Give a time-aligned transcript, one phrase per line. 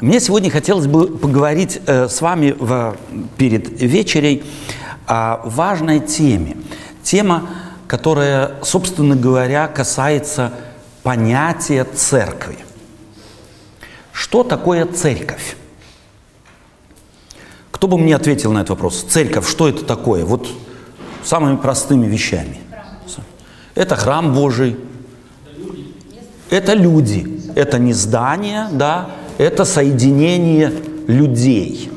[0.00, 2.96] Мне сегодня хотелось бы поговорить э, с вами в,
[3.38, 4.44] перед вечерей
[5.06, 6.58] о важной теме.
[7.02, 7.48] Тема,
[7.86, 10.52] которая, собственно говоря, касается
[11.02, 12.58] понятия церкви.
[14.12, 15.56] Что такое церковь?
[17.70, 19.02] Кто бы мне ответил на этот вопрос?
[19.02, 20.26] Церковь, что это такое?
[20.26, 20.46] Вот
[21.24, 22.58] самыми простыми вещами.
[23.74, 24.76] Это храм Божий.
[26.50, 27.40] Это люди.
[27.54, 29.08] Это не здание, да,
[29.38, 30.72] это соединение
[31.06, 31.90] людей.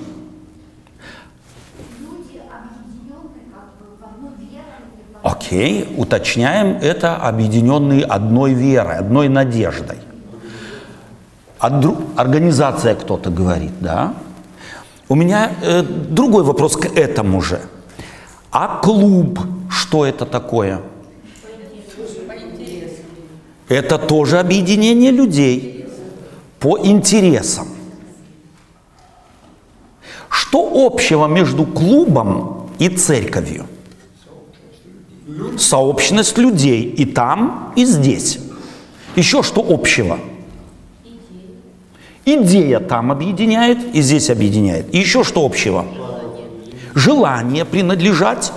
[5.21, 9.98] Окей, уточняем, это объединенные одной верой, одной надеждой.
[11.59, 14.13] Организация кто-то говорит, да?
[15.09, 17.59] У меня э, другой вопрос к этому же.
[18.51, 20.79] А клуб, что это такое?
[23.67, 25.78] Это тоже объединение людей
[26.59, 27.68] по интересам.
[30.30, 33.66] Что общего между клубом и церковью?
[35.57, 38.40] Сообщность людей и там, и здесь.
[39.16, 40.20] Еще что общего?
[42.26, 44.94] Идея там объединяет, и здесь объединяет.
[44.94, 45.85] И еще что общего?
[46.94, 48.51] Желание принадлежать.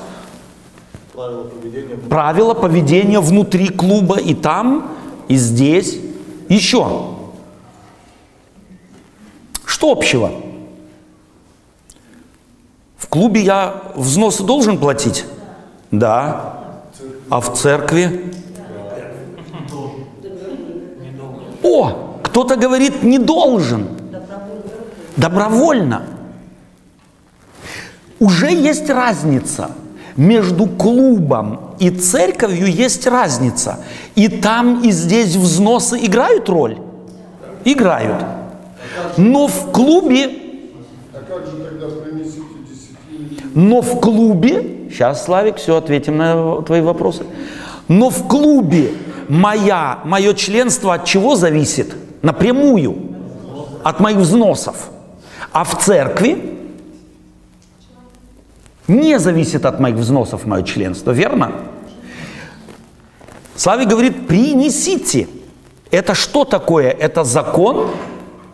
[1.13, 1.97] Правила поведения.
[2.09, 4.91] Правила поведения внутри клуба и там,
[5.29, 5.99] и здесь.
[6.49, 7.12] Еще
[9.83, 10.31] что общего?
[12.97, 15.25] В клубе я взносы должен платить?
[15.91, 16.55] Да.
[17.29, 18.33] А в церкви?
[21.65, 23.89] О, кто-то говорит, не должен.
[25.17, 26.03] Добровольно.
[28.21, 29.73] Уже есть разница.
[30.15, 33.81] Между клубом и церковью есть разница.
[34.15, 36.79] И там, и здесь взносы играют роль?
[37.65, 38.42] Играют.
[39.17, 40.31] Но в клубе...
[43.55, 44.89] Но в клубе...
[44.91, 47.25] Сейчас, Славик, все, ответим на твои вопросы.
[47.89, 48.93] Но в клубе
[49.29, 51.95] моя, мое членство от чего зависит?
[52.23, 52.97] Напрямую.
[53.83, 54.91] От моих взносов.
[55.53, 56.59] А в церкви
[58.89, 61.53] не зависит от моих взносов мое членство, верно?
[63.57, 65.29] Славик говорит, принесите.
[65.91, 66.91] Это что такое?
[66.91, 67.91] Это закон?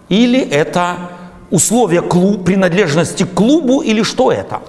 [0.08, 1.10] Или это
[1.50, 4.62] условие клуб, принадлежности к клубу, или что это?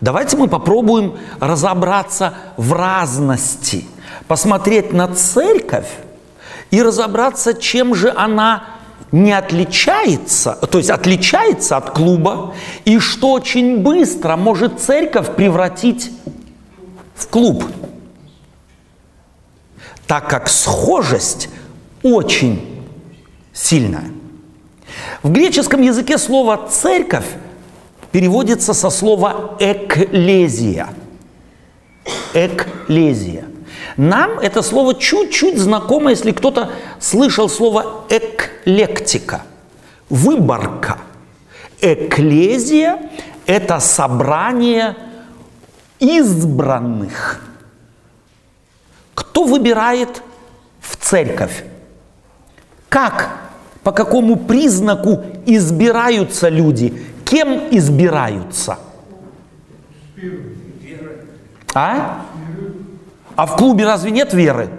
[0.00, 3.86] Давайте мы попробуем разобраться в разности,
[4.28, 5.88] посмотреть на церковь
[6.70, 8.64] и разобраться, чем же она
[9.12, 12.54] не отличается, то есть отличается от клуба,
[12.84, 16.10] и что очень быстро может церковь превратить
[17.14, 17.64] в клуб.
[20.06, 21.48] Так как схожесть
[22.02, 22.75] очень
[23.56, 24.10] сильная.
[25.22, 27.26] В греческом языке слово «церковь»
[28.12, 30.88] переводится со слова «экклезия».
[32.34, 33.46] «Экклезия».
[33.96, 39.42] Нам это слово чуть-чуть знакомо, если кто-то слышал слово «эклектика»,
[40.10, 40.98] «выборка».
[41.80, 43.10] Экклезия–
[43.46, 44.96] это собрание
[45.98, 47.42] избранных.
[49.14, 50.22] Кто выбирает
[50.80, 51.64] в церковь?
[52.88, 53.45] Как
[53.86, 56.92] по какому признаку избираются люди?
[57.24, 58.78] Кем избираются?
[61.72, 62.26] А?
[63.36, 64.70] А в клубе разве нет веры?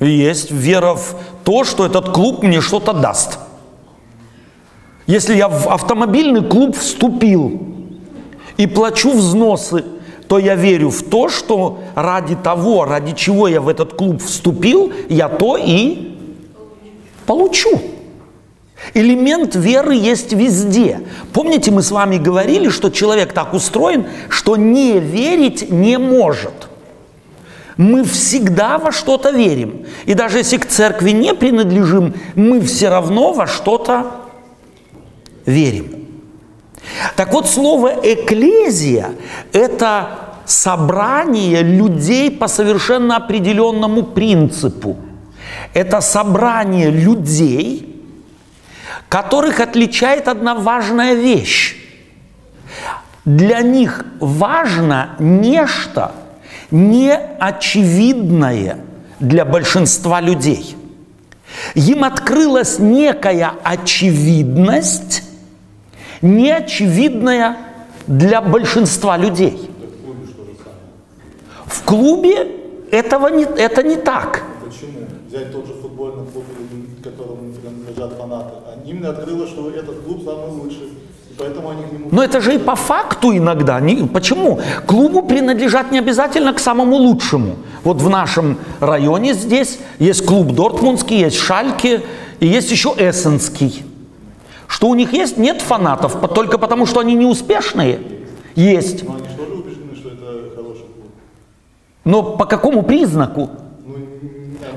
[0.00, 1.14] Есть вера в
[1.44, 3.38] то, что этот клуб мне что-то даст.
[5.06, 7.62] Если я в автомобильный клуб вступил
[8.56, 9.84] и плачу взносы,
[10.26, 14.92] то я верю в то, что ради того, ради чего я в этот клуб вступил,
[15.08, 16.15] я то и
[17.26, 17.80] получу.
[18.94, 21.00] Элемент веры есть везде.
[21.32, 26.68] Помните, мы с вами говорили, что человек так устроен, что не верить не может.
[27.76, 29.86] Мы всегда во что-то верим.
[30.06, 34.06] И даже если к церкви не принадлежим, мы все равно во что-то
[35.44, 36.06] верим.
[37.16, 39.10] Так вот, слово «экклезия»–
[39.52, 40.08] это
[40.46, 44.96] собрание людей по совершенно определенному принципу–
[45.74, 47.92] это собрание людей,
[49.08, 51.76] которых отличает одна важная вещь.
[53.24, 56.12] Для них важно нечто
[56.70, 58.78] неочевидное
[59.20, 60.76] для большинства людей.
[61.74, 65.22] Им открылась некая очевидность,
[66.20, 67.56] неочевидная
[68.06, 69.70] для большинства людей.
[71.66, 72.48] В клубе
[72.90, 74.42] этого не, это не так
[75.36, 76.44] взять тот же футбольный клуб,
[77.02, 78.52] которым принадлежат фанаты.
[78.66, 80.92] А им открылось, что этот клуб самый лучший.
[81.38, 81.82] Поэтому они.
[82.10, 83.78] Но это же и по факту иногда.
[83.80, 84.58] Не- почему?
[84.86, 87.56] Клубу принадлежать не обязательно к самому лучшему.
[87.84, 92.02] Вот в нашем районе здесь есть клуб Дортмундский, есть Шальки
[92.40, 93.84] и есть еще Эссенский.
[94.66, 95.36] Что у них есть?
[95.36, 98.00] Нет фанатов, только потому что они не успешные.
[98.54, 99.06] Есть.
[99.06, 101.10] Но они же тоже убеждены, что это хороший клуб.
[102.04, 103.50] Но по какому признаку?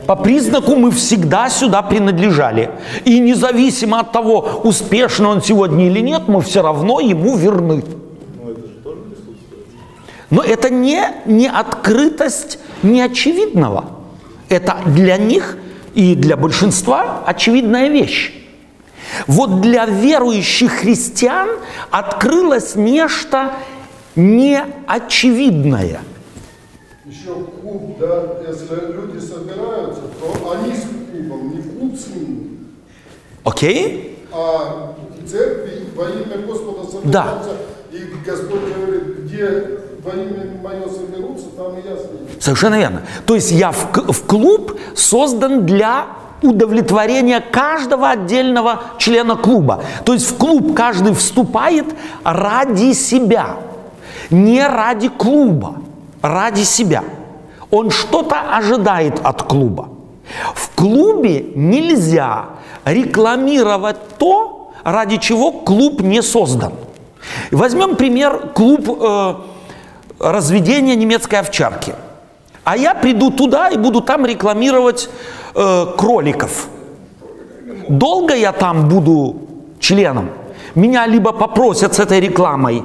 [0.09, 2.71] По признаку мы всегда сюда принадлежали.
[3.05, 7.83] И независимо от того, успешный он сегодня или нет, мы все равно ему верны.
[10.31, 13.85] Но это не, не открытость неочевидного.
[14.49, 15.59] Это для них
[15.93, 18.33] и для большинства очевидная вещь.
[19.27, 21.49] Вот для верующих христиан
[21.91, 23.51] открылось нечто
[24.15, 25.99] неочевидное.
[27.09, 32.59] Еще клуб, да, если люди собираются, то они с клубом, не клуб с ними.
[33.43, 34.25] Окей?
[34.31, 34.93] А
[35.27, 37.49] церкви во имя Господа собираются,
[37.91, 42.27] и Господь говорит, где во имя мое соберутся, там и я с ними.
[42.39, 43.01] Совершенно верно.
[43.25, 46.05] То есть я в, в клуб создан для
[46.43, 49.83] удовлетворения каждого отдельного члена клуба.
[50.05, 51.87] То есть в клуб каждый вступает
[52.23, 53.57] ради себя,
[54.29, 55.77] не ради клуба,
[56.21, 57.03] ради себя.
[57.71, 59.89] Он что-то ожидает от клуба.
[60.53, 62.45] В клубе нельзя
[62.85, 66.73] рекламировать то, ради чего клуб не создан.
[67.51, 69.35] Возьмем пример клуб э,
[70.19, 71.93] разведения немецкой овчарки.
[72.63, 75.09] А я приду туда и буду там рекламировать
[75.55, 76.67] э, кроликов.
[77.87, 79.35] Долго я там буду
[79.79, 80.29] членом?
[80.75, 82.83] Меня либо попросят с этой рекламой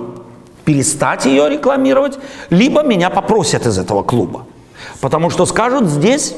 [0.65, 2.19] перестать ее рекламировать,
[2.51, 4.47] либо меня попросят из этого клуба.
[5.01, 6.35] Потому что скажут здесь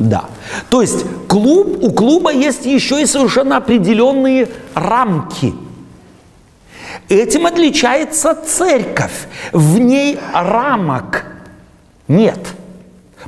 [0.00, 0.24] да.
[0.70, 5.54] То есть клуб, у клуба есть еще и совершенно определенные рамки.
[7.08, 9.28] Этим отличается церковь.
[9.52, 11.26] В ней рамок
[12.08, 12.38] нет.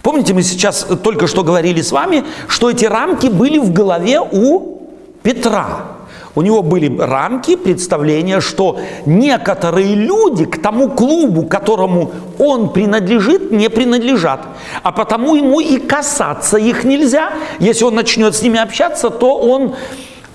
[0.02, 4.82] Помните, мы сейчас только что говорили с вами, что эти рамки были в голове у
[5.22, 5.98] Петра.
[6.34, 13.69] У него были рамки, представления, что некоторые люди к тому клубу, которому он принадлежит, не
[13.69, 14.46] принадлежат.
[14.82, 17.32] А потому ему и касаться их нельзя.
[17.58, 19.75] Если он начнет с ними общаться, то он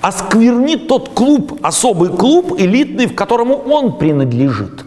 [0.01, 4.86] осквернит тот клуб, особый клуб элитный, в которому он принадлежит.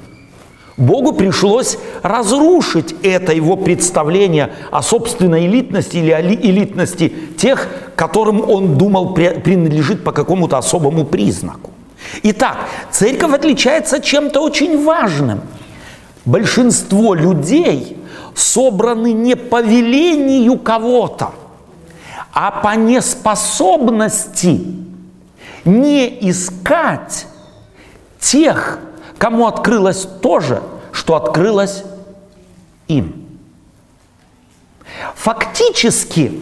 [0.80, 8.40] Богу пришлось разрушить это его представление о собственной элитности или о ли- элитности тех, которым
[8.48, 11.70] он думал при- принадлежит по какому-то особому признаку.
[12.22, 12.56] Итак,
[12.90, 15.42] церковь отличается чем-то очень важным.
[16.24, 17.98] Большинство людей
[18.34, 21.32] собраны не по велению кого-то,
[22.32, 24.62] а по неспособности
[25.66, 27.26] не искать
[28.18, 28.78] тех,
[29.20, 30.62] кому открылось то же,
[30.92, 31.84] что открылось
[32.88, 33.26] им.
[35.14, 36.32] Фактически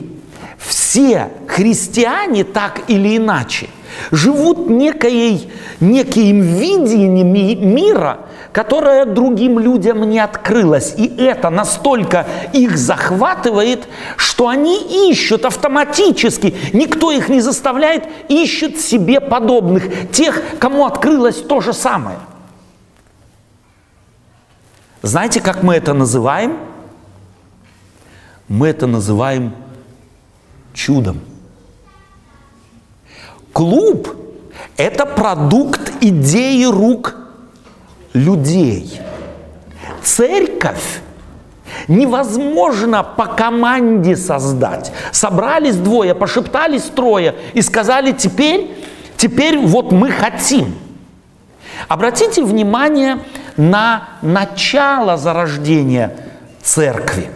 [0.59, 3.69] все христиане так или иначе
[4.13, 8.21] живут некой, неким видением ми- мира,
[8.53, 10.95] которое другим людям не открылось.
[10.97, 19.21] И это настолько их захватывает, что они ищут автоматически, никто их не заставляет, ищут себе
[19.21, 22.19] подобных, тех, кому открылось то же самое.
[25.03, 26.59] Знаете, как мы это называем?
[28.49, 29.55] Мы это называем
[30.73, 31.21] чудом.
[33.53, 34.09] Клуб–
[34.77, 37.15] это продукт идеи рук
[38.13, 39.01] людей.
[40.03, 41.01] Церковь
[41.87, 44.93] невозможно по команде создать.
[45.13, 48.71] Собрались двое, пошептались трое и сказали, теперь,
[49.17, 50.75] теперь вот мы хотим.
[51.87, 53.21] Обратите внимание
[53.57, 56.17] на начало зарождения
[56.63, 57.31] церкви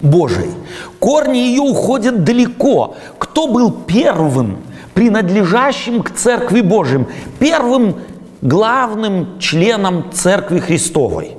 [0.00, 0.52] Божией.
[0.98, 2.96] Корни ее уходят далеко.
[3.18, 4.58] Кто был первым,
[4.92, 7.08] принадлежащим к церкви Божьим?
[7.38, 7.96] Первым
[8.42, 11.36] главным членом церкви Христовой?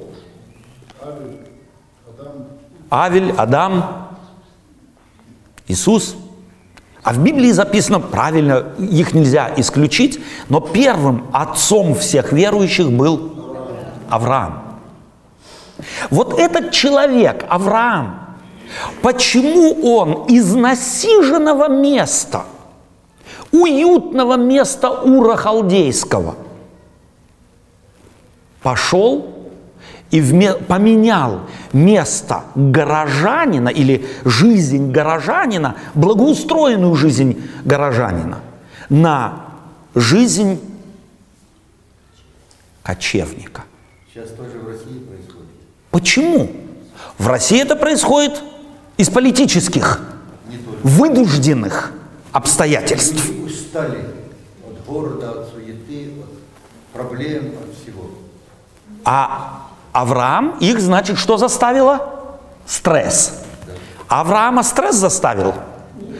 [2.89, 4.09] Авель, Адам,
[5.67, 6.15] Иисус.
[7.05, 10.19] А в Библии записано, правильно, их нельзя исключить,
[10.49, 13.31] но первым отцом всех верующих был
[14.09, 14.79] Авраам.
[16.09, 18.37] Вот этот человек, Авраам,
[19.03, 22.45] почему он из насиженного места,
[23.51, 26.33] уютного места Ура Халдейского,
[28.63, 29.27] пошел
[30.11, 31.41] и вме- поменял
[31.73, 38.39] место горожанина или жизнь горожанина, благоустроенную жизнь горожанина,
[38.89, 39.45] на
[39.95, 40.59] жизнь
[42.83, 43.63] кочевника.
[44.13, 45.49] Сейчас тоже в России происходит.
[45.91, 46.51] Почему?
[47.17, 48.41] В России это происходит
[48.97, 50.01] из политических,
[50.83, 51.91] вынужденных
[52.31, 53.25] обстоятельств.
[53.27, 54.05] Люди устали
[54.65, 58.09] от города, от суеты, от проблем, от всего.
[59.03, 59.64] А
[59.95, 62.09] Авраам их, значит, что заставило?
[62.67, 63.31] Стресс.
[64.09, 65.53] Авраама стресс заставил?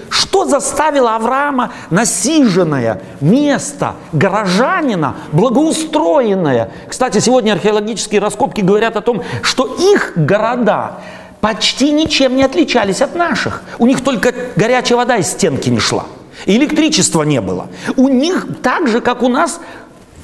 [0.10, 6.72] Что заставило Авраама насиженное место горожанина, благоустроенное?
[6.88, 11.02] Кстати, сегодня археологические раскопки говорят о том, что их города
[11.42, 13.62] почти ничем не отличались от наших.
[13.78, 16.06] У них только горячая вода из стенки не шла.
[16.46, 17.68] И электричества не было.
[17.98, 19.60] У них так же, как у нас,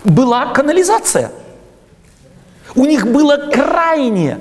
[0.05, 1.33] была канализация.
[2.75, 4.37] У них было крайне,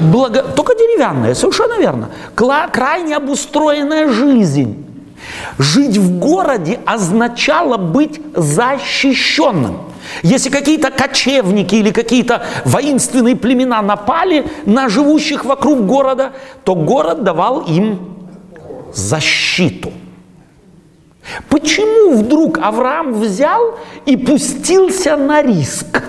[0.00, 0.42] благо...
[0.42, 4.84] только деревянная, совершенно верно, крайне обустроенная жизнь.
[5.58, 9.78] Жить в городе означало быть защищенным.
[10.22, 16.32] Если какие-то кочевники или какие-то воинственные племена напали на живущих вокруг города,
[16.64, 17.98] то город давал им
[18.94, 19.92] защиту.
[21.48, 26.04] Почему вдруг Авраам взял и пустился на риск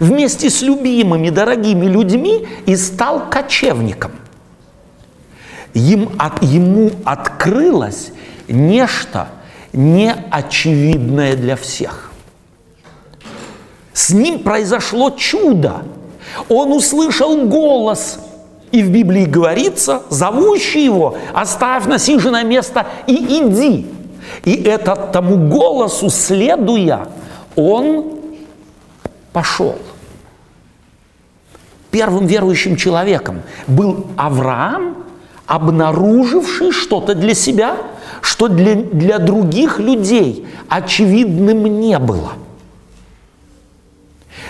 [0.00, 4.10] вместе с любимыми, дорогими людьми и стал кочевником?
[5.74, 8.10] Им, от, ему открылось
[8.48, 9.28] нечто
[9.72, 12.10] неочевидное для всех.
[13.92, 15.82] С ним произошло чудо.
[16.48, 18.18] Он услышал голос,
[18.72, 23.86] и в Библии говорится, зовущий его, оставь насиженное место и иди.
[24.44, 27.08] И этот тому голосу следуя,
[27.56, 28.19] он
[29.32, 29.78] пошел.
[31.90, 35.04] Первым верующим человеком был Авраам,
[35.46, 37.76] обнаруживший что-то для себя,
[38.20, 42.32] что для, для других людей очевидным не было.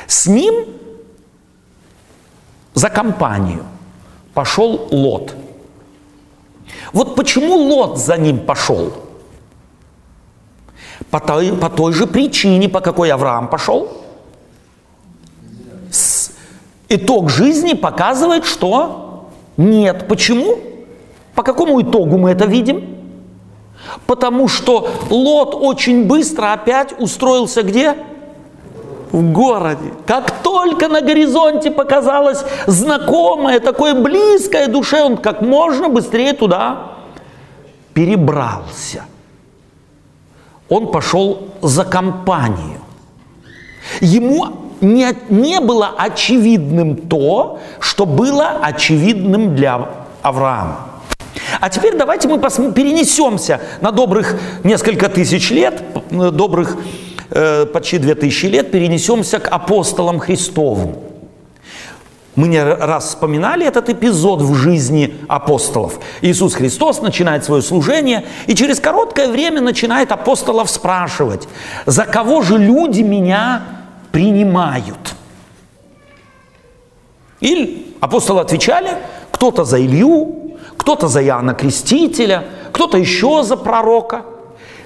[0.07, 0.67] С ним
[2.75, 3.65] за компанию
[4.35, 5.35] пошел Лот.
[6.93, 8.93] Вот почему Лот за ним пошел?
[11.11, 14.00] По той, по той же причине, по какой Авраам пошел.
[16.93, 20.09] Итог жизни показывает, что нет.
[20.09, 20.59] Почему?
[21.37, 22.97] По какому итогу мы это видим?
[24.07, 27.95] Потому что Лот очень быстро опять устроился где?
[29.13, 29.93] В городе.
[30.05, 36.97] Как только на горизонте показалось знакомое, такое близкое душе, он как можно быстрее туда
[37.95, 39.05] перебрался.
[40.69, 42.81] Он пошел за компанию.
[44.01, 49.89] Ему не, не было очевидным то, что было очевидным для
[50.23, 50.87] Авраама.
[51.61, 56.77] А теперь давайте мы перенесемся на добрых несколько тысяч лет, добрых
[57.31, 60.97] э, почти две тысячи лет, перенесемся к апостолам Христовым.
[62.37, 65.99] Мы не раз вспоминали этот эпизод в жизни апостолов.
[66.23, 71.49] Иисус Христос начинает свое служение и через короткое время начинает апостолов спрашивать,
[71.87, 73.80] за кого же люди меня
[74.13, 75.15] принимают?
[77.41, 78.91] И апостолы отвечали,
[79.31, 84.25] кто-то за Илью, кто-то за Иоанна Крестителя, кто-то еще за пророка.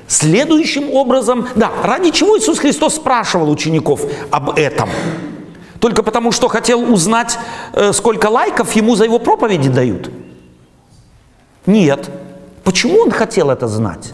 [0.07, 4.89] Следующим образом, да, ради чего Иисус Христос спрашивал учеников об этом?
[5.81, 7.39] Только потому, что хотел узнать,
[7.73, 10.11] э, сколько лайков ему за его проповеди дают?
[11.67, 12.11] Нет.
[12.63, 14.13] Почему он хотел это знать?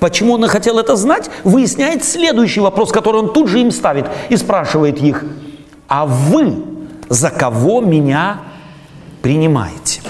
[0.00, 4.36] Почему он хотел это знать, выясняет следующий вопрос, который он тут же им ставит и
[4.36, 5.24] спрашивает их,
[5.88, 6.64] а вы
[7.10, 8.40] за кого меня
[9.20, 10.00] принимаете?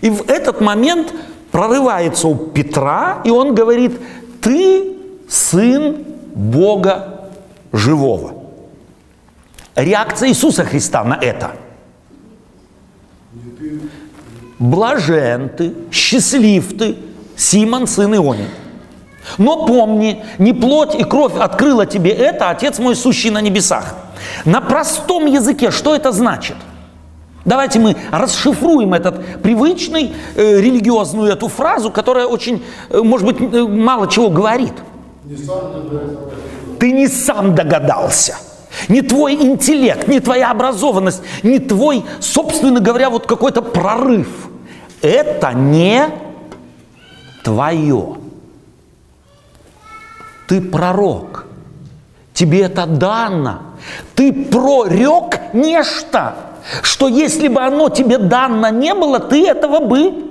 [0.00, 1.12] И в этот момент
[1.50, 4.00] прорывается у Петра, и он говорит,
[4.40, 4.96] ты
[5.28, 7.30] сын Бога
[7.72, 8.32] живого.
[9.74, 11.52] Реакция Иисуса Христа на это.
[14.58, 16.96] Блажен ты, счастлив ты,
[17.38, 18.48] Симон, сын Ионин.
[19.38, 23.94] Но помни, не плоть и кровь открыла тебе это, Отец мой, сущий на небесах.
[24.44, 26.56] На простом языке что это значит?
[27.44, 33.62] Давайте мы расшифруем этот привычный э, религиозную эту фразу, которая очень, э, может быть, э,
[33.62, 34.74] мало чего говорит.
[35.24, 35.36] Не.
[36.78, 38.36] Ты не сам догадался.
[38.88, 44.28] Не твой интеллект, не твоя образованность, не твой, собственно говоря, вот какой-то прорыв.
[45.00, 46.06] Это не
[47.48, 48.18] твое.
[50.46, 51.46] Ты пророк.
[52.34, 53.60] Тебе это дано.
[54.14, 56.36] Ты прорек нечто,
[56.82, 60.26] что если бы оно тебе дано не было, ты этого бы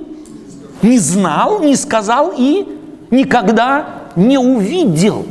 [0.84, 2.68] не знал, не сказал и
[3.10, 5.26] никогда не увидел.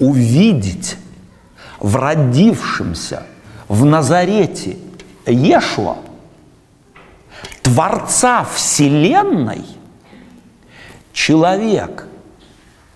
[0.00, 0.96] Увидеть
[1.78, 3.24] в родившемся
[3.68, 4.78] в Назарете
[5.26, 5.98] Ешуа,
[7.62, 9.64] Творца Вселенной,
[11.12, 12.06] человек,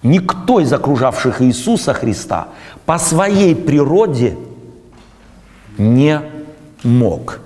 [0.02, 2.48] никто из окружавших Иисуса Христа
[2.84, 4.36] по своей природе
[5.78, 6.20] не
[6.82, 7.40] мог.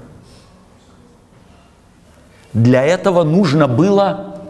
[2.52, 4.40] Для этого нужно было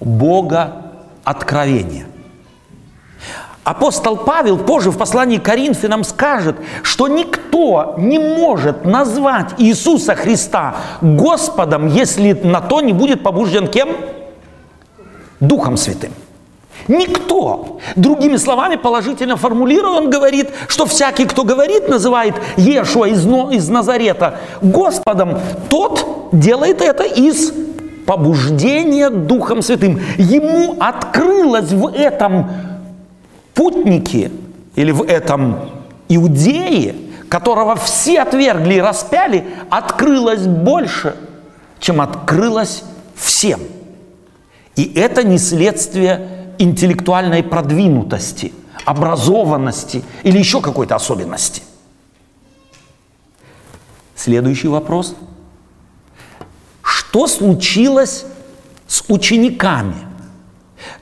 [0.00, 0.92] Бога
[1.24, 2.06] откровение.
[3.64, 10.74] Апостол Павел позже в послании к Коринфянам скажет, что никто не может назвать Иисуса Христа
[11.00, 13.90] Господом, если на то не будет побужден кем?
[15.38, 16.12] Духом Святым.
[16.88, 17.78] Никто.
[17.94, 24.40] Другими словами, положительно формулируя, он говорит, что всякий, кто говорит, называет Ешуа из, из Назарета
[24.60, 25.38] Господом,
[25.68, 27.52] тот делает это из
[28.06, 30.00] побуждения Духом Святым.
[30.18, 32.50] Ему открылось в этом
[33.54, 34.30] путнике
[34.74, 35.70] или в этом
[36.08, 36.94] иудее,
[37.28, 41.16] которого все отвергли и распяли, открылось больше,
[41.78, 43.60] чем открылось всем.
[44.76, 48.52] И это не следствие интеллектуальной продвинутости,
[48.84, 51.62] образованности или еще какой-то особенности.
[54.14, 55.16] Следующий вопрос.
[56.82, 58.24] Что случилось
[58.86, 59.94] с учениками,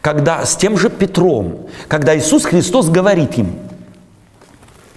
[0.01, 3.55] когда с тем же Петром, когда Иисус Христос говорит им,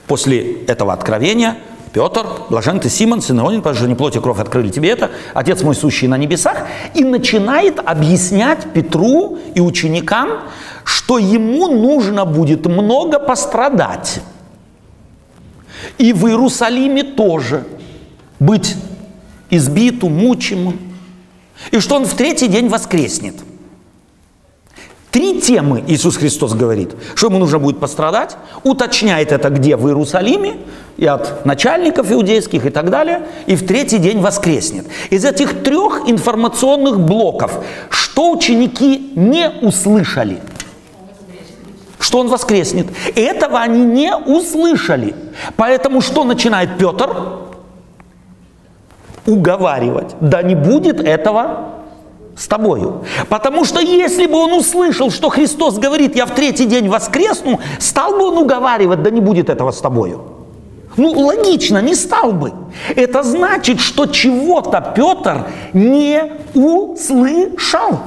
[0.07, 1.57] после этого откровения–
[1.93, 5.11] Петр, блажен ты Симон, сын Ионин, потому что не плоть и кровь открыли тебе это,
[5.35, 10.41] Отец мой сущий на небесах, и начинает объяснять Петру и ученикам,
[10.83, 14.21] что ему нужно будет много пострадать.
[15.99, 17.63] И в Иерусалиме тоже
[18.39, 18.75] быть
[19.51, 20.79] избитым, мучимым.
[21.69, 23.35] И что он в третий день воскреснет–
[25.13, 29.75] Три темы Иисус Христос говорит, что ему нужно будет пострадать, уточняет это где?
[29.75, 30.57] В Иерусалиме,
[30.97, 34.87] и от начальников иудейских и так далее, и в третий день воскреснет.
[35.11, 40.39] Из этих трех информационных блоков, что ученики не услышали?
[41.99, 42.87] Что он воскреснет.
[43.15, 45.13] Этого они не услышали.
[45.55, 47.15] Поэтому что начинает Петр?
[49.27, 50.15] Уговаривать.
[50.21, 51.82] Да не будет этого
[52.37, 53.03] с тобою.
[53.29, 58.13] Потому что если бы он услышал, что Христос говорит, я в третий день воскресну, стал
[58.13, 60.21] бы он уговаривать, да не будет этого с тобою.
[60.97, 62.53] Ну, логично, не стал бы.
[62.95, 67.99] Это значит, что чего-то Петр не услышал.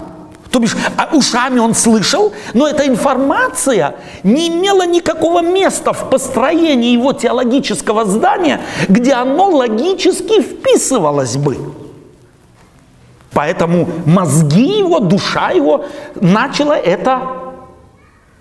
[0.50, 6.92] То бишь, а ушами он слышал, но эта информация не имела никакого места в построении
[6.92, 11.85] его теологического здания, где оно логически вписывалось бы.
[13.36, 17.20] Поэтому мозги его, душа его начала это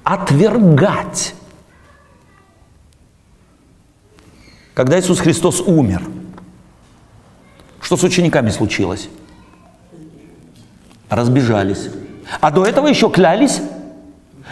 [0.05, 1.35] отвергать.
[4.73, 6.01] Когда Иисус Христос умер,
[7.81, 9.09] что с учениками случилось?
[11.09, 11.89] Разбежались.
[12.39, 13.59] А до этого еще клялись.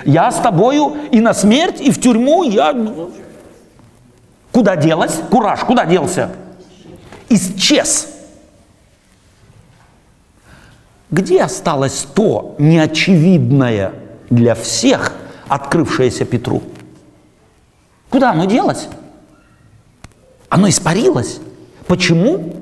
[0.04, 2.44] Я с тобою и на смерть, и в тюрьму.
[2.44, 2.76] Я...
[4.52, 5.22] Куда делась?
[5.32, 6.36] Кураж, куда делся?
[7.30, 8.12] Исчез.
[11.13, 13.93] Где осталось то неочевидное
[14.32, 15.13] для всех,
[15.47, 16.63] открывшееся Петру?
[18.10, 18.88] Куда оно делось?
[20.49, 21.38] Оно испарилось.
[21.86, 22.56] Почему?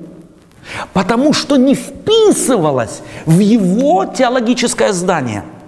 [0.92, 5.46] Потому что не вписывалось в его теологическое здание–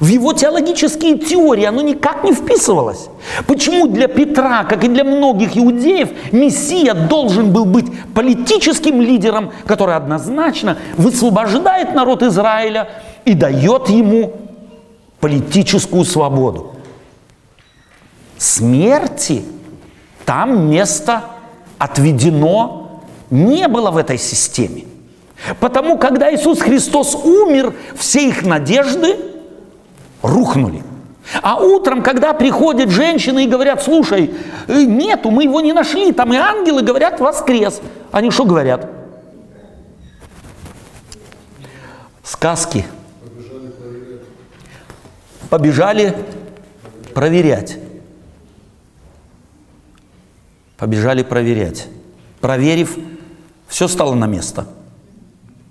[0.00, 3.08] в его теологические теории оно никак не вписывалось.
[3.46, 9.94] Почему для Петра, как и для многих иудеев, Мессия должен был быть политическим лидером, который
[9.94, 12.88] однозначно высвобождает народ Израиля
[13.24, 14.32] и дает ему
[15.20, 16.72] политическую свободу?
[18.38, 19.44] Смерти
[20.24, 21.22] там место
[21.78, 24.84] отведено не было в этой системе.
[25.60, 29.16] Потому, когда Иисус Христос умер, все их надежды–
[30.26, 30.82] рухнули.
[31.42, 34.32] А утром, когда приходят женщины и говорят, слушай,
[34.68, 37.80] э, нету, мы его не нашли, там и ангелы говорят, воскрес.
[38.12, 38.88] Они что говорят?
[42.22, 42.84] Сказки.
[45.50, 46.16] Побежали
[47.14, 47.78] проверять.
[50.76, 51.88] Побежали проверять.
[52.40, 52.96] Проверив,
[53.66, 54.66] все стало на место.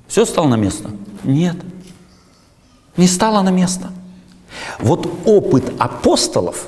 [0.08, 0.90] Все стало на место?
[1.24, 1.56] Нет.
[2.98, 3.90] Не стало на место.
[4.80, 6.68] Вот опыт апостолов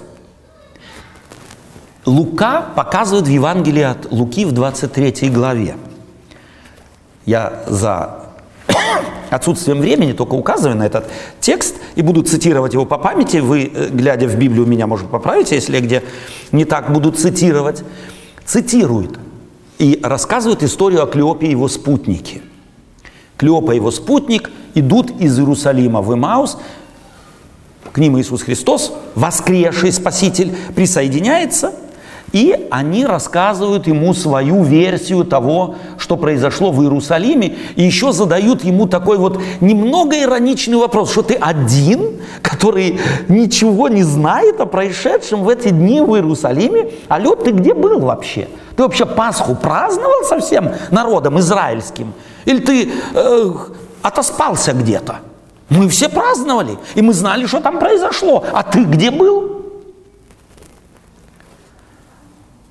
[2.06, 5.76] Лука показывает в Евангелии от Луки в 23 главе.
[7.26, 8.28] Я за
[9.30, 11.10] отсутствием времени только указываю на этот
[11.41, 13.38] текст и буду цитировать его по памяти.
[13.38, 16.04] Вы, э, глядя в Библию, меня, может, поправите, если я где
[16.54, 17.84] не так буду цитировать.
[18.45, 19.19] Цитирует
[19.78, 22.41] и рассказывает историю о Клеопе и его спутнике.
[23.36, 26.58] Клеопа и его спутник идут из Иерусалима в Имаус,
[27.91, 31.73] к ним Иисус Христос, воскресший Спаситель, присоединяется–
[32.34, 38.88] и они рассказывают ему свою версию того, что произошло в Иерусалиме, и еще задают ему
[38.88, 45.50] такой вот немного ироничный вопрос, что ты один, который ничего не знает о происшедшем в
[45.50, 46.91] эти дни в Иерусалиме?
[47.08, 48.50] Алло, ты где был вообще?
[48.76, 52.13] Ты вообще Пасху праздновал со всем народом израильским?
[52.45, 53.52] Или ты э,
[54.02, 55.19] отоспался где-то?
[55.69, 58.45] Мы все праздновали, и мы знали, что там произошло.
[58.53, 59.58] А ты где был?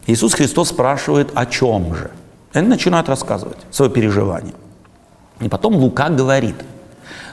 [0.06, 2.11] Иисус Христос спрашивает, о чем же?
[2.54, 4.54] И они начинают рассказывать свое переживание.
[5.40, 6.56] И потом Лука говорит,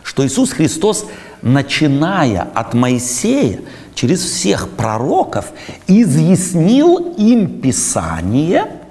[0.04, 1.06] что Иисус Христос,
[1.41, 3.62] начиная от Моисея,
[3.95, 5.54] через всех пророков,
[5.88, 8.82] изъяснил им Писание,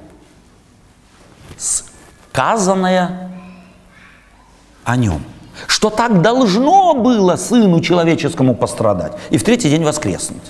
[2.32, 3.30] сказанное
[4.84, 5.22] о нем.
[5.66, 10.42] Что так должно было Сыну Человеческому пострадать и в третий день воскреснуть.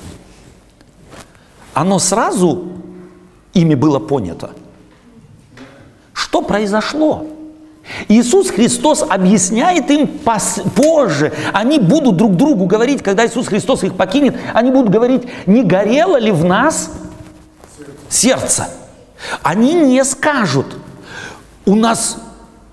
[1.75, 2.65] Оно сразу
[3.55, 4.51] ими было понято.
[6.13, 7.27] Что произошло?
[8.09, 11.33] Иисус Христос объясняет им позже.
[11.53, 16.17] Они будут друг другу говорить, когда Иисус Христос их покинет, они будут говорить, не горело
[16.17, 16.91] ли в нас
[18.09, 18.69] сердце.
[19.43, 20.67] Они не скажут,
[21.67, 22.19] у нас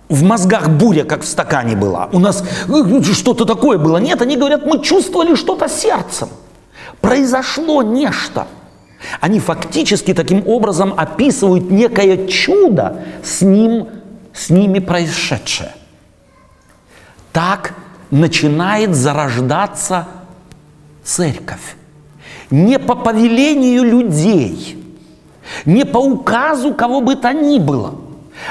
[0.09, 3.97] в мозгах буря, как в стакане была, у нас э, что-то такое было.
[3.97, 6.29] Нет, они говорят, мы чувствовали что-то сердцем.
[6.99, 8.47] Произошло нечто–
[9.21, 13.87] они фактически таким образом описывают некое чудо с, ним,
[14.33, 15.73] с ними происшедшее.
[17.31, 17.73] Так
[18.11, 20.07] начинает зарождаться
[21.03, 21.75] церковь.
[22.49, 24.83] Не по повелению людей,
[25.65, 27.95] не по указу кого бы то ни было.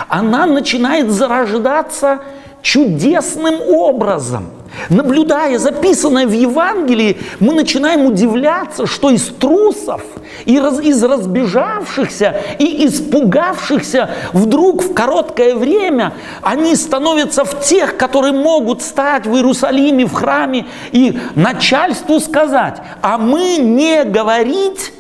[0.09, 2.21] Она начинает зарождаться
[2.63, 4.51] чудесным образом–
[4.89, 10.03] Наблюдая записанное в Евангелии, мы начинаем удивляться, что из трусов,
[10.45, 19.27] из разбежавшихся и испугавшихся вдруг в короткое время они становятся в тех, которые могут стать
[19.27, 24.93] в Иерусалиме, в храме и начальству сказать, а мы не говорить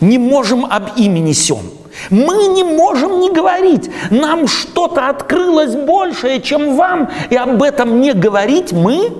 [0.00, 1.77] не можем об имени Сем.
[2.10, 3.90] Мы не можем не говорить.
[4.10, 9.12] Нам что-то открылось большее, чем вам, и об этом не говорить мы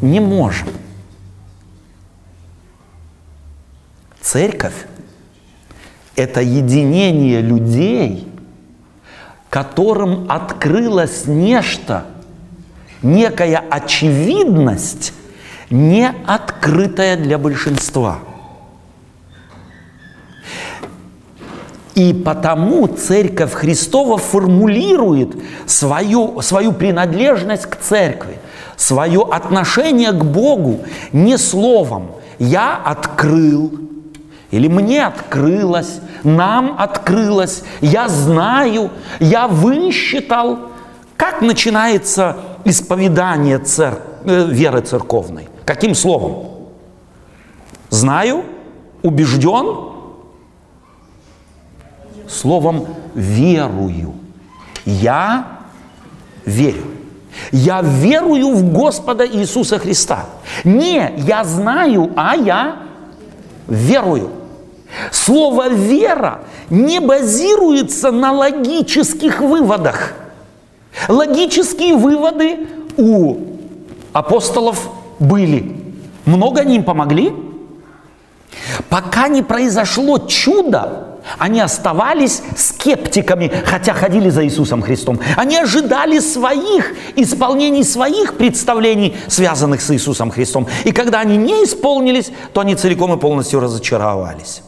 [0.00, 0.68] не можем.
[4.20, 4.86] Церковь–
[6.16, 8.28] это единение людей,
[9.50, 12.06] которым открылось нечто,
[13.02, 15.12] некая очевидность,
[15.70, 18.18] не открытая для большинства–
[21.96, 28.38] И потому Церковь Христова формулирует свою, свою принадлежность к Церкви,
[28.76, 30.80] свое отношение к Богу
[31.12, 33.72] не словом «я открыл»,
[34.50, 40.58] или мне открылось, нам открылось, я знаю, я высчитал.
[41.16, 43.98] Как начинается исповедание цер...
[44.24, 45.48] Э, веры церковной?
[45.64, 46.46] Каким словом?
[47.88, 48.44] Знаю,
[49.02, 49.95] убежден,
[52.28, 54.14] словом верую.
[54.84, 55.46] Я
[56.44, 56.84] верю.
[57.52, 60.26] Я верую в Господа Иисуса Христа.
[60.64, 62.76] Не я знаю, а я
[63.66, 64.30] верую.
[65.10, 70.14] Слово «вера» не базируется на логических выводах.
[71.08, 73.36] Логические выводы у
[74.12, 75.76] апостолов были.
[76.24, 77.32] Много они им помогли.
[78.88, 81.05] Пока не произошло чудо,
[81.38, 85.20] они оставались скептиками, хотя ходили за Иисусом Христом.
[85.36, 90.68] Они ожидали своих исполнений, своих представлений, связанных с Иисусом Христом.
[90.84, 94.62] И когда они не исполнились, то они целиком и полностью разочаровались.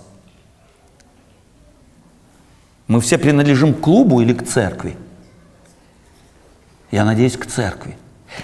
[2.86, 4.96] Мы все принадлежим к клубу или к церкви?
[6.90, 7.96] Я надеюсь, к церкви.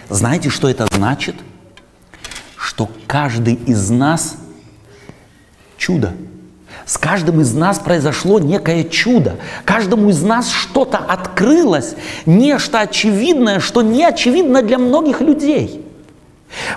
[0.09, 1.35] Знаете, что это значит?
[2.57, 4.37] Что каждый из нас
[5.79, 6.13] чудо–
[6.87, 9.37] с каждым из нас произошло некое чудо.
[9.65, 11.95] Каждому из нас что-то открылось,
[12.27, 15.83] нечто очевидное, что не очевидно для многих людей.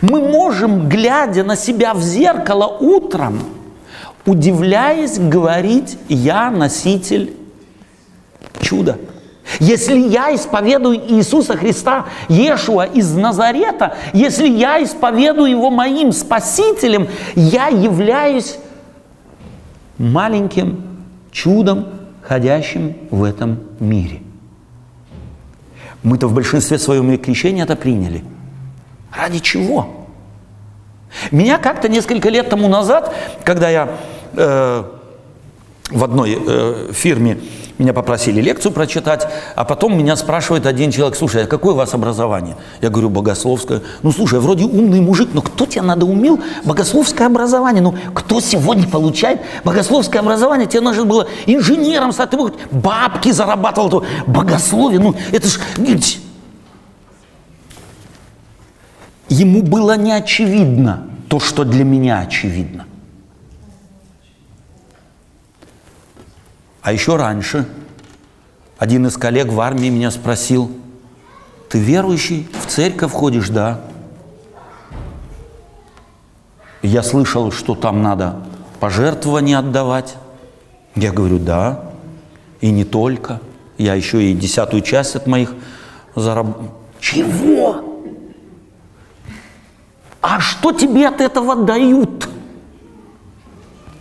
[0.01, 3.43] Мы можем, глядя на себя в зеркало утром,
[4.25, 7.33] удивляясь, говорить, я носитель
[8.61, 8.97] чуда.
[9.59, 17.67] Если я исповедую Иисуса Христа, Ешуа из Назарета, если я исповедую Его моим Спасителем, я
[17.67, 18.57] являюсь
[19.97, 20.83] маленьким
[21.31, 21.87] чудом,
[22.21, 24.21] ходящим в этом мире.
[26.03, 28.23] Мы-то в большинстве своем и крещение это приняли.
[29.11, 30.07] Ради чего?
[31.31, 33.89] Меня как-то несколько лет тому назад, когда я
[34.33, 34.83] э,
[35.89, 37.39] в одной э, фирме
[37.77, 41.93] меня попросили лекцию прочитать, а потом меня спрашивает один человек, слушай, а какое у вас
[41.93, 42.57] образование?
[42.81, 43.83] Я говорю, богословское.
[44.01, 47.81] Ну, слушай, вроде умный мужик, но кто тебе надо умел богословское образование?
[47.81, 50.67] Ну, кто сегодня получает богословское образование?
[50.67, 52.37] Тебе нужно было инженером стать, ты
[52.71, 55.59] бабки зарабатывал, то богословие, ну, это ж...
[59.29, 62.86] Ему было не очевидно то, что для меня очевидно.
[66.87, 67.67] А еще раньше
[68.77, 70.71] один из коллег в армии меня спросил,
[71.67, 73.81] ты верующий, в церковь ходишь, да?
[76.81, 78.37] Я слышал, что там надо
[78.79, 80.15] пожертвования отдавать.
[80.95, 81.91] Я говорю, да,
[82.61, 83.41] и не только.
[83.77, 85.53] Я еще и десятую часть от моих
[86.15, 86.71] зарабатываю.
[87.01, 87.83] Чего?
[90.21, 92.29] А что тебе от этого дают?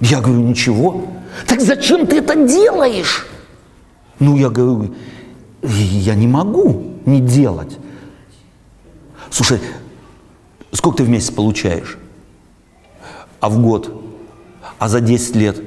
[0.01, 1.07] Я говорю, ничего.
[1.47, 3.27] Так зачем ты это делаешь?
[4.19, 4.95] Ну, я говорю,
[5.63, 7.79] я не могу не делать.
[9.31, 9.61] Слушай,
[10.73, 11.99] сколько ты в месяц получаешь?
[13.41, 14.03] А в год?
[14.79, 15.61] А за 10 лет?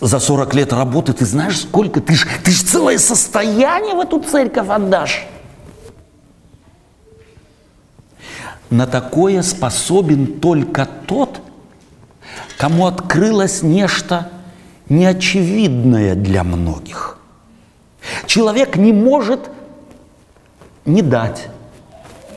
[0.00, 2.00] За 40 лет работы ты знаешь сколько?
[2.00, 5.26] Ты ж, ты ж целое состояние в эту церковь отдашь.
[8.68, 11.40] На такое способен только тот,
[12.58, 14.30] кому открылось нечто
[14.88, 17.18] неочевидное для многих.
[18.26, 19.40] Человек не может
[20.84, 21.48] не дать.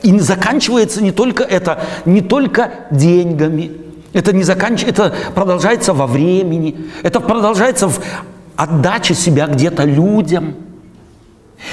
[0.02, 3.72] И заканчивается не только это, не только деньгами.
[4.12, 4.82] Это, не заканч...
[4.82, 8.00] это продолжается во времени, это продолжается в
[8.56, 10.56] отдаче себя где-то людям.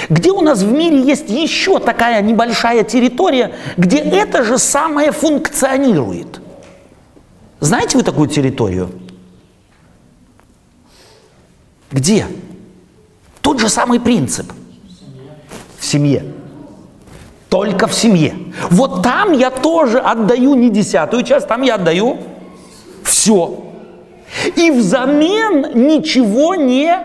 [0.10, 6.42] Где у нас в мире есть еще такая небольшая территория, где это же самое функционирует?
[7.60, 8.92] Знаете вы такую территорию?
[11.92, 12.28] Где?
[13.42, 14.52] Тот же самый принцип.
[15.80, 16.24] В семье.
[17.50, 18.36] Только в семье.
[18.70, 22.20] Вот там я тоже отдаю не десятую часть, там я отдаю
[23.04, 23.64] все.
[24.56, 27.00] И взамен ничего не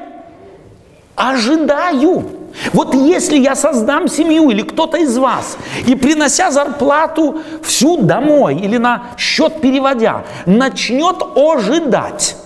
[1.14, 2.41] ожидаю.
[2.72, 8.76] Вот если я создам семью или кто-то из вас, и принося зарплату всю домой или
[8.76, 12.36] на счет переводя, начнет ожидать,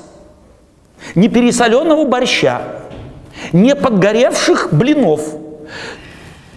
[1.14, 2.62] не пересоленного борща,
[3.52, 5.20] не подгоревших блинов,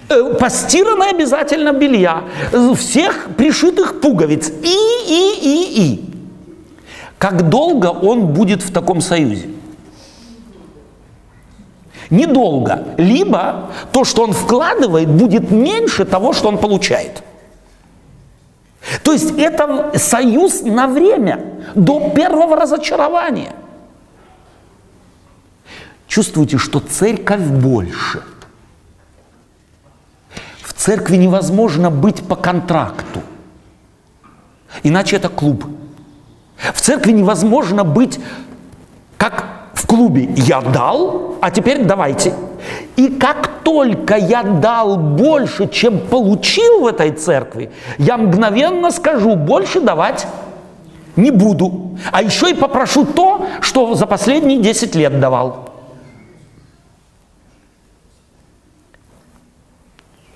[0.09, 2.23] э, постиранное обязательно белья,
[2.75, 6.05] всех пришитых пуговиц и, и, и, и.
[7.17, 9.49] Как долго он будет в таком союзе?
[12.10, 12.86] Недолго.
[12.98, 17.24] Либо то, что он вкладывает, будет меньше того, что он получает.
[19.04, 21.43] То есть это союз на время,
[21.76, 23.54] до первого разочарования–
[26.10, 28.24] чувствуете, что церковь больше.
[30.62, 33.22] В церкви невозможно быть по контракту.
[34.84, 35.65] Иначе это клуб.
[36.74, 38.19] В церкви невозможно быть
[39.17, 40.30] как в клубе.
[40.36, 42.34] Я дал, а теперь давайте.
[42.98, 49.80] И как только я дал больше, чем получил в этой церкви, я мгновенно скажу, больше
[49.80, 50.28] давать
[51.15, 51.98] не буду.
[52.12, 55.70] А еще и попрошу то, что за последние 10 лет давал.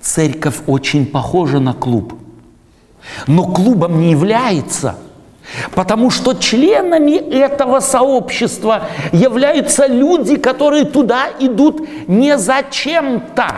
[0.00, 2.14] Церковь очень похожа на клуб,
[3.26, 4.96] но клубом не является,
[5.74, 13.54] потому что членами этого сообщества являются люди, которые туда идут не зачем-то,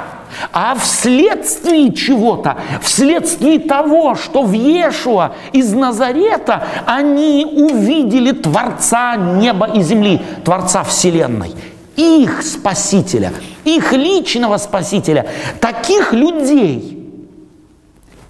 [0.53, 9.83] а вследствие чего-то, вследствие того, что в Иешуа из Назарета они увидели Творца неба и
[9.83, 11.53] земли, Творца Вселенной
[11.97, 13.33] их Спасителя,
[13.65, 15.27] их личного Спасителя,
[15.61, 17.11] таких людей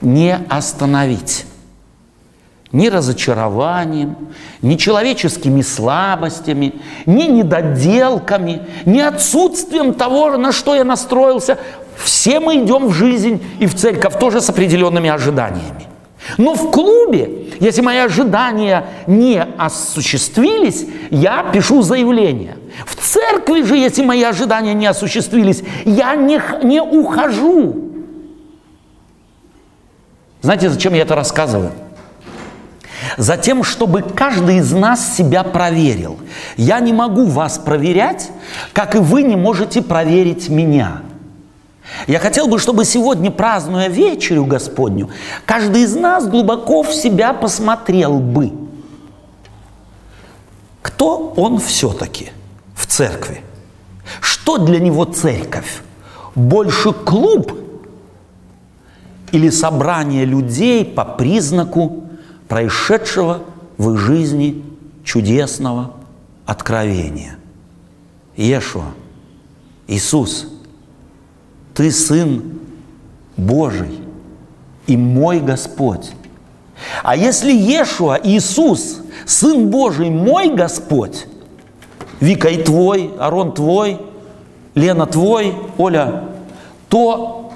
[0.00, 1.46] не остановить
[2.72, 4.16] ни разочарованием,
[4.62, 6.74] ни человеческими слабостями,
[7.06, 11.58] ни недоделками, ни отсутствием того, на что я настроился.
[11.96, 15.86] Все мы идем в жизнь и в церковь тоже с определенными ожиданиями.
[16.38, 22.56] Но в клубе, если мои ожидания не осуществились, я пишу заявление.
[22.84, 27.76] В церкви же, если мои ожидания не осуществились, я не, не ухожу.
[30.42, 31.72] Знаете, зачем я это рассказываю?
[33.16, 36.18] Затем, чтобы каждый из нас себя проверил.
[36.56, 38.30] Я не могу вас проверять,
[38.72, 41.02] как и вы не можете проверить меня.
[42.06, 45.10] Я хотел бы, чтобы сегодня, празднуя вечерю Господню,
[45.44, 48.52] каждый из нас глубоко в себя посмотрел бы.
[50.82, 52.30] Кто он все-таки
[52.74, 53.42] в церкви?
[54.20, 55.82] Что для него церковь?
[56.34, 57.52] Больше клуб
[59.32, 62.05] или собрание людей по признаку
[62.48, 63.42] происшедшего
[63.78, 64.64] в их жизни
[65.04, 65.92] чудесного
[66.44, 67.38] откровения.
[68.36, 68.92] Иешуа,
[69.86, 70.46] Иисус,
[71.74, 72.60] Ты Сын
[73.36, 74.00] Божий
[74.86, 76.12] и мой Господь.
[77.02, 81.26] А если Иешуа, Иисус, Сын Божий, мой Господь,
[82.20, 84.00] Вика и твой, Арон твой,
[84.74, 86.24] Лена твой, Оля,
[86.88, 87.52] то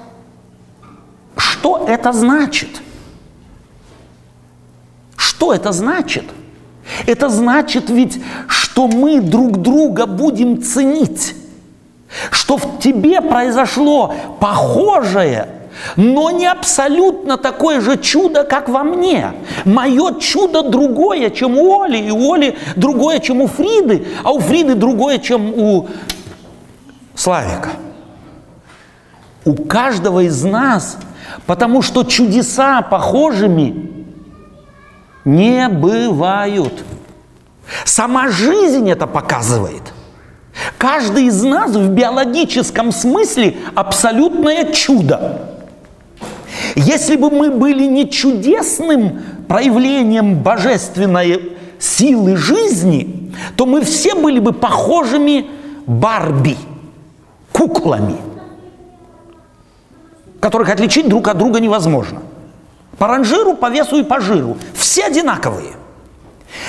[1.37, 2.81] что это значит–
[5.41, 6.25] что это значит?
[7.07, 11.33] Это значит ведь, что мы друг друга будем ценить,
[12.29, 15.47] что в тебе произошло похожее,
[15.95, 19.33] но не абсолютно такое же чудо, как во мне.
[19.65, 24.39] Мое чудо другое, чем у Оли, и у Оли другое, чем у Фриды, а у
[24.39, 25.87] Фриды другое, чем у
[27.15, 27.69] Славика.
[29.43, 30.99] У каждого из нас,
[31.47, 34.00] потому что чудеса похожими
[35.25, 36.83] не бывают.
[37.85, 39.93] Сама жизнь это показывает.
[40.77, 45.51] Каждый из нас в биологическом смысле абсолютное чудо.
[46.75, 54.53] Если бы мы были не чудесным проявлением божественной силы жизни, то мы все были бы
[54.53, 55.47] похожими
[55.87, 56.57] Барби,
[57.51, 58.17] куклами,
[60.39, 62.21] которых отличить друг от друга невозможно.
[63.01, 64.57] По ранжиру, по весу и по жиру.
[64.75, 65.71] Все одинаковые.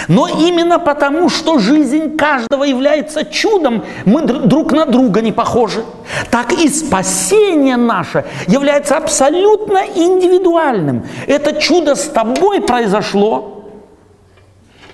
[0.08, 5.84] Но именно потому, что жизнь каждого является чудом, мы друг на друга не похожи.
[6.30, 11.04] Так и спасение наше является абсолютно индивидуальным.
[11.26, 13.66] Это чудо с тобой произошло.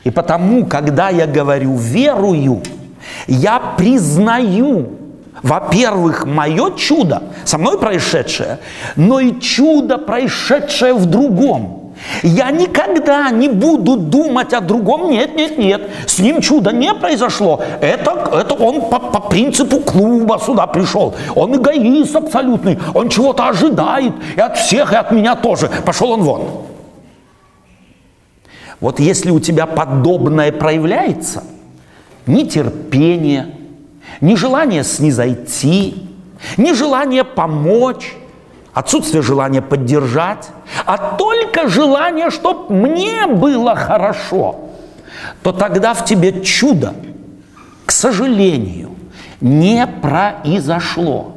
[0.03, 2.63] И потому, когда я говорю верую,
[3.29, 4.98] я признаю
[5.43, 8.59] во-первых, мое чудо, со мной происшедшее,
[8.97, 11.79] но и чудо, происшедшее в другом.
[12.23, 15.11] Я никогда не буду думать о другом.
[15.11, 15.91] Нет, нет, нет.
[16.07, 17.61] С ним чудо не произошло.
[17.81, 21.15] Это, это он по, по принципу клуба сюда пришел.
[21.35, 22.79] Он эгоист абсолютный.
[22.95, 24.13] Он чего-то ожидает.
[24.37, 25.69] И от всех, и от меня тоже.
[25.85, 26.43] Пошел он вон.
[28.81, 31.43] Вот если у тебя подобное проявляется,
[32.27, 33.58] нетерпение,
[34.21, 36.09] ни желание снизойти,
[36.57, 38.15] ни желание помочь,
[38.73, 40.51] отсутствие желания поддержать,
[40.85, 44.57] а только желание, чтобы мне было хорошо,
[45.43, 46.95] то тогда в тебе чудо,
[47.87, 48.91] к сожалению,
[49.41, 51.37] не произошло.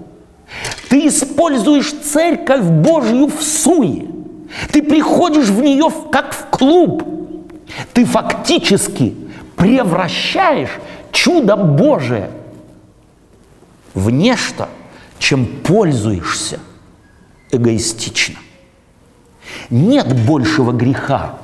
[0.89, 4.07] Ты используешь церковь Божью в суе.
[4.71, 7.03] Ты приходишь в нее как в клуб.
[7.93, 9.15] Ты фактически
[9.55, 10.71] превращаешь
[11.11, 12.29] чудо Божие–
[13.93, 14.69] в нечто,
[15.19, 16.59] чем пользуешься
[17.51, 18.39] эгоистично.
[19.69, 21.39] Нет большего греха,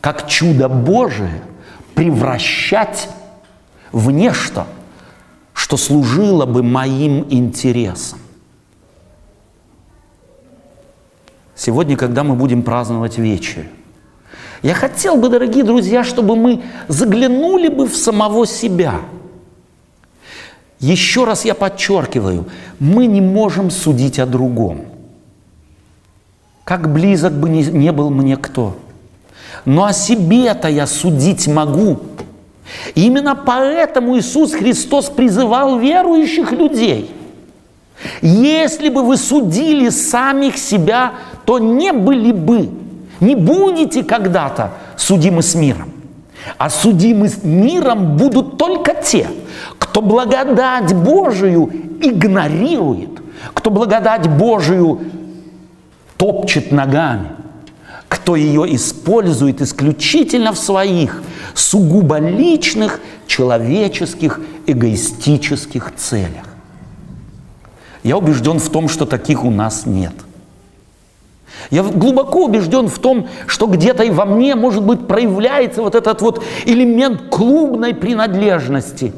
[0.00, 1.42] как чудо Божие
[1.94, 3.08] превращать
[3.92, 4.66] в нечто,
[5.52, 8.20] что служило бы моим интересам.
[11.56, 13.66] Сегодня, когда мы будем праздновать вечер,
[14.62, 19.00] я хотел бы, дорогие друзья, чтобы мы заглянули бы в самого себя–
[20.80, 22.46] еще раз я подчеркиваю,
[22.78, 24.82] мы не можем судить о другом.
[26.64, 28.76] Как близок бы ни, не был мне кто.
[29.64, 32.00] Но о себе-то я судить могу.
[32.94, 37.14] И именно поэтому Иисус Христос призывал верующих людей.
[38.22, 41.14] Если бы вы судили самих себя,
[41.44, 42.70] то не были бы,
[43.20, 45.90] не будете когда-то судимы с миром.
[46.56, 49.28] А судимы с миром будут только те,
[49.98, 53.20] кто благодать Божию игнорирует,
[53.52, 55.00] кто благодать Божию
[56.16, 57.30] топчет ногами,
[58.06, 61.20] кто ее использует исключительно в своих
[61.54, 66.46] сугубо личных, человеческих, эгоистических целях.
[68.04, 70.14] Я убежден в том, что таких у нас нет.
[71.72, 76.22] Я глубоко убежден в том, что где-то и во мне, может быть, проявляется вот этот
[76.22, 79.12] вот элемент клубной принадлежности.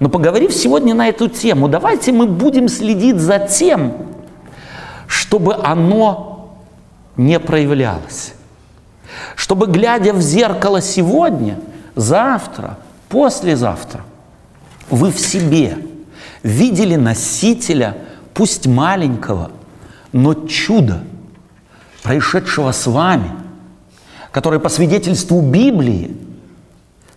[0.00, 4.06] Но поговорив сегодня на эту тему, давайте мы будем следить за тем,
[5.06, 6.56] чтобы оно
[7.16, 8.32] не проявлялось.
[9.36, 11.58] Чтобы, глядя в зеркало сегодня,
[11.94, 12.78] завтра,
[13.10, 14.02] послезавтра,
[14.88, 15.76] вы в себе
[16.42, 17.98] видели носителя,
[18.32, 19.50] пусть маленького,
[20.12, 21.02] но чуда,
[22.02, 23.32] происшедшего с вами,
[24.32, 26.16] который по свидетельству Библии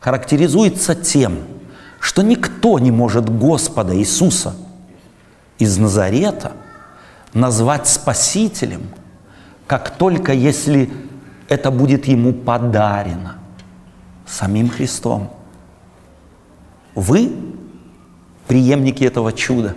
[0.02, 1.38] характеризуется тем,
[2.04, 4.54] что никто не может Господа Иисуса
[5.58, 6.52] из Назарета
[7.34, 8.90] назвать Спасителем,
[9.68, 10.92] как только если
[11.48, 13.38] это будет ему подарено
[14.28, 15.32] самим Христом.
[16.94, 17.34] Вы
[18.48, 19.76] преемники этого чуда,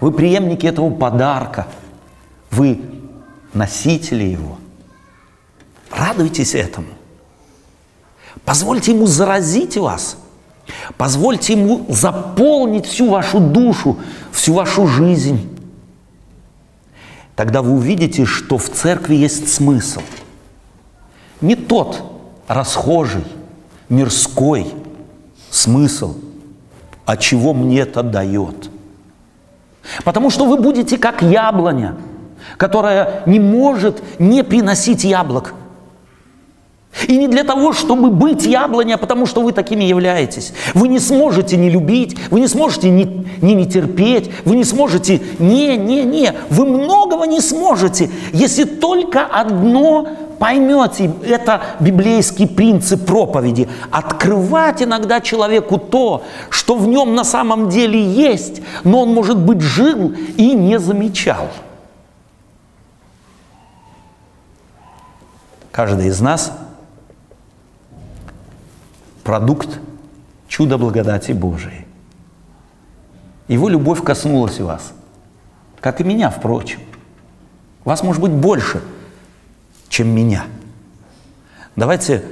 [0.00, 1.68] вы преемники этого подарка–
[2.54, 2.80] вы
[3.52, 4.58] носители Его.
[5.90, 6.88] Радуйтесь этому.
[8.44, 10.16] Позвольте Ему заразить вас.
[10.96, 13.98] Позвольте Ему заполнить всю вашу душу,
[14.32, 15.50] всю вашу жизнь.
[17.36, 20.00] Тогда вы увидите, что в церкви есть смысл.
[21.40, 22.02] Не тот
[22.46, 23.24] расхожий,
[23.88, 24.72] мирской
[25.50, 26.16] смысл,
[27.04, 28.70] а чего мне это дает.
[30.04, 31.96] Потому что вы будете как яблоня–
[32.56, 35.54] которая не может не приносить яблок.
[37.08, 40.52] И не для того, чтобы быть яблоня, а потому что вы такими являетесь.
[40.74, 43.04] Вы не сможете не любить, вы не сможете не,
[43.42, 46.32] не, не терпеть, вы не сможете не, не, не.
[46.50, 51.10] Вы многого не сможете, если только одно поймете.
[51.26, 53.68] Это библейский принцип проповеди.
[53.90, 59.60] Открывать иногда человеку то, что в нем на самом деле есть, но он, может быть,
[59.60, 61.48] жил и не замечал.
[65.72, 66.52] Каждый из нас
[69.24, 69.80] продукт
[70.46, 71.86] чуда благодати Божией.
[73.48, 74.92] Его любовь коснулась вас,
[75.80, 76.80] как и меня, впрочем.
[77.84, 78.80] Вас может быть больше,
[79.88, 80.44] чем меня.
[81.76, 82.22] Давайте,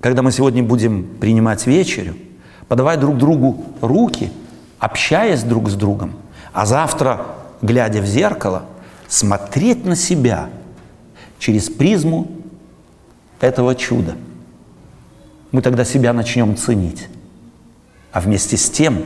[0.00, 2.14] когда мы сегодня будем принимать вечерю,
[2.68, 4.30] подавать друг другу руки,
[4.78, 6.12] общаясь друг с другом,
[6.52, 7.26] а завтра,
[7.62, 8.64] глядя в зеркало,
[9.08, 10.50] смотреть на себя–
[11.40, 12.28] через призму
[13.40, 14.14] этого чуда.
[15.52, 17.08] Мы тогда себя начнем ценить,
[18.12, 19.04] а вместе с тем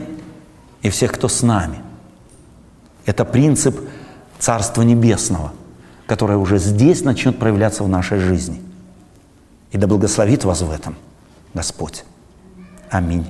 [0.81, 1.79] и всех, кто с нами.
[3.05, 3.79] Это принцип
[4.39, 5.53] Царства Небесного,
[6.05, 8.61] которое уже здесь начнет проявляться в нашей жизни.
[9.71, 10.95] И да благословит вас в этом
[11.53, 12.03] Господь.
[12.89, 13.25] Аминь.